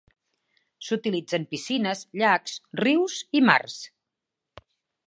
[0.87, 3.79] S'utilitza en piscines, llacs, rius i mars.